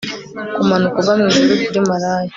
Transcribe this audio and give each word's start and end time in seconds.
Kumanuka 0.59 0.97
uva 1.01 1.13
mwijuru 1.19 1.53
kuri 1.65 1.79
maraya 1.89 2.29